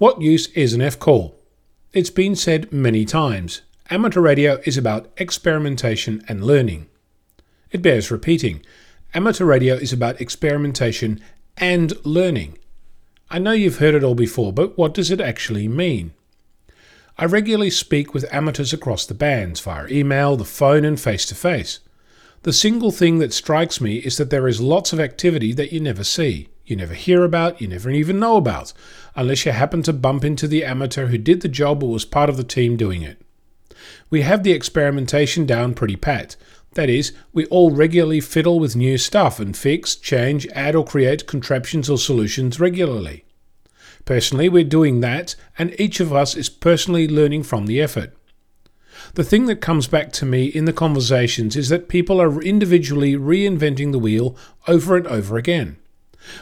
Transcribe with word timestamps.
What 0.00 0.22
use 0.22 0.46
is 0.52 0.74
an 0.74 0.80
F 0.80 0.96
call? 1.00 1.34
It's 1.92 2.08
been 2.10 2.36
said 2.36 2.72
many 2.72 3.04
times. 3.04 3.62
Amateur 3.90 4.20
radio 4.20 4.60
is 4.64 4.76
about 4.76 5.10
experimentation 5.16 6.22
and 6.28 6.44
learning. 6.44 6.86
It 7.72 7.82
bears 7.82 8.08
repeating. 8.08 8.62
Amateur 9.12 9.44
radio 9.44 9.74
is 9.74 9.92
about 9.92 10.20
experimentation 10.20 11.20
and 11.56 11.94
learning. 12.06 12.58
I 13.28 13.40
know 13.40 13.50
you've 13.50 13.80
heard 13.80 13.96
it 13.96 14.04
all 14.04 14.14
before, 14.14 14.52
but 14.52 14.78
what 14.78 14.94
does 14.94 15.10
it 15.10 15.20
actually 15.20 15.66
mean? 15.66 16.12
I 17.18 17.24
regularly 17.24 17.70
speak 17.70 18.14
with 18.14 18.32
amateurs 18.32 18.72
across 18.72 19.04
the 19.04 19.14
bands 19.14 19.58
via 19.58 19.88
email, 19.88 20.36
the 20.36 20.44
phone, 20.44 20.84
and 20.84 21.00
face 21.00 21.26
to 21.26 21.34
face. 21.34 21.80
The 22.44 22.52
single 22.52 22.92
thing 22.92 23.18
that 23.18 23.32
strikes 23.32 23.80
me 23.80 23.96
is 23.96 24.16
that 24.18 24.30
there 24.30 24.46
is 24.46 24.60
lots 24.60 24.92
of 24.92 25.00
activity 25.00 25.52
that 25.54 25.72
you 25.72 25.80
never 25.80 26.04
see 26.04 26.50
you 26.70 26.76
never 26.76 26.94
hear 26.94 27.24
about, 27.24 27.60
you 27.60 27.68
never 27.68 27.90
even 27.90 28.18
know 28.18 28.36
about, 28.36 28.72
unless 29.14 29.44
you 29.46 29.52
happen 29.52 29.82
to 29.82 29.92
bump 29.92 30.24
into 30.24 30.46
the 30.46 30.64
amateur 30.64 31.06
who 31.06 31.18
did 31.18 31.40
the 31.40 31.48
job 31.48 31.82
or 31.82 31.90
was 31.90 32.04
part 32.04 32.28
of 32.28 32.36
the 32.36 32.44
team 32.44 32.76
doing 32.76 33.02
it. 33.02 33.20
We 34.10 34.22
have 34.22 34.42
the 34.42 34.52
experimentation 34.52 35.46
down 35.46 35.74
pretty 35.74 35.96
pat. 35.96 36.36
That 36.74 36.90
is, 36.90 37.12
we 37.32 37.46
all 37.46 37.70
regularly 37.70 38.20
fiddle 38.20 38.60
with 38.60 38.76
new 38.76 38.98
stuff 38.98 39.40
and 39.40 39.56
fix, 39.56 39.96
change, 39.96 40.46
add, 40.48 40.74
or 40.74 40.84
create 40.84 41.26
contraptions 41.26 41.88
or 41.88 41.98
solutions 41.98 42.60
regularly. 42.60 43.24
Personally, 44.04 44.48
we're 44.48 44.64
doing 44.64 45.00
that, 45.00 45.34
and 45.58 45.78
each 45.80 46.00
of 46.00 46.12
us 46.12 46.36
is 46.36 46.48
personally 46.48 47.08
learning 47.08 47.42
from 47.42 47.66
the 47.66 47.80
effort. 47.80 48.14
The 49.14 49.24
thing 49.24 49.46
that 49.46 49.60
comes 49.60 49.86
back 49.86 50.12
to 50.12 50.26
me 50.26 50.46
in 50.46 50.64
the 50.64 50.72
conversations 50.72 51.56
is 51.56 51.68
that 51.68 51.88
people 51.88 52.20
are 52.20 52.42
individually 52.42 53.14
reinventing 53.14 53.92
the 53.92 53.98
wheel 53.98 54.36
over 54.66 54.96
and 54.96 55.06
over 55.06 55.36
again. 55.36 55.78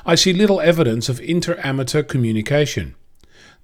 I 0.05 0.15
see 0.15 0.33
little 0.33 0.61
evidence 0.61 1.09
of 1.09 1.21
inter 1.21 1.61
amateur 1.63 2.03
communication. 2.03 2.95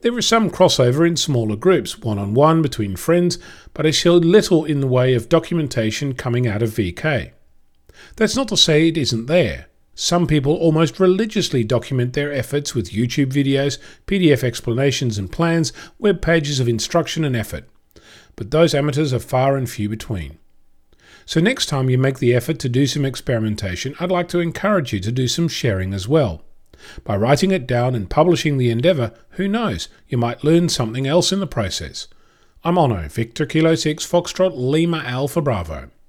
There 0.00 0.18
is 0.18 0.26
some 0.26 0.50
crossover 0.50 1.06
in 1.06 1.16
smaller 1.16 1.54
groups, 1.54 1.98
one 1.98 2.18
on 2.18 2.34
one 2.34 2.60
between 2.60 2.96
friends, 2.96 3.38
but 3.72 3.86
I 3.86 3.92
see 3.92 4.08
little 4.08 4.64
in 4.64 4.80
the 4.80 4.88
way 4.88 5.14
of 5.14 5.28
documentation 5.28 6.14
coming 6.14 6.46
out 6.46 6.62
of 6.62 6.70
VK. 6.70 7.30
That's 8.16 8.36
not 8.36 8.48
to 8.48 8.56
say 8.56 8.88
it 8.88 8.98
isn't 8.98 9.26
there. 9.26 9.66
Some 9.94 10.26
people 10.26 10.54
almost 10.54 10.98
religiously 10.98 11.62
document 11.62 12.14
their 12.14 12.32
efforts 12.32 12.74
with 12.74 12.90
YouTube 12.90 13.30
videos, 13.30 13.78
PDF 14.06 14.42
explanations 14.42 15.18
and 15.18 15.30
plans, 15.30 15.72
web 15.98 16.20
pages 16.20 16.58
of 16.58 16.68
instruction 16.68 17.24
and 17.24 17.36
effort. 17.36 17.68
But 18.34 18.50
those 18.50 18.74
amateurs 18.74 19.12
are 19.12 19.18
far 19.18 19.56
and 19.56 19.70
few 19.70 19.88
between. 19.88 20.38
So, 21.24 21.40
next 21.40 21.66
time 21.66 21.88
you 21.88 21.98
make 21.98 22.18
the 22.18 22.34
effort 22.34 22.58
to 22.60 22.68
do 22.68 22.86
some 22.86 23.04
experimentation, 23.04 23.94
I'd 24.00 24.10
like 24.10 24.28
to 24.28 24.40
encourage 24.40 24.92
you 24.92 25.00
to 25.00 25.12
do 25.12 25.28
some 25.28 25.48
sharing 25.48 25.94
as 25.94 26.08
well. 26.08 26.42
By 27.04 27.16
writing 27.16 27.52
it 27.52 27.66
down 27.66 27.94
and 27.94 28.10
publishing 28.10 28.58
the 28.58 28.70
endeavour, 28.70 29.12
who 29.30 29.46
knows, 29.46 29.88
you 30.08 30.18
might 30.18 30.42
learn 30.42 30.68
something 30.68 31.06
else 31.06 31.30
in 31.32 31.38
the 31.40 31.46
process. 31.46 32.08
I'm 32.64 32.74
Onno, 32.74 33.10
Victor 33.10 33.46
Kilo 33.46 33.74
6 33.74 34.04
Foxtrot 34.04 34.52
Lima 34.54 34.98
Alpha 34.98 35.40
Bravo. 35.40 35.90